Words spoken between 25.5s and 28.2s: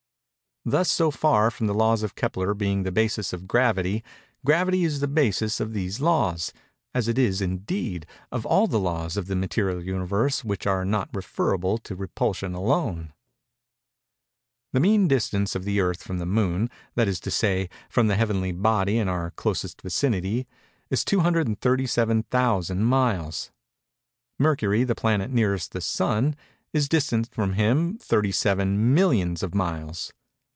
the Sun, is distant from him